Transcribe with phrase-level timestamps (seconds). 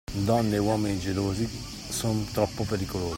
[0.25, 3.09] Donne e uomini gelosi son troppo pericolosi.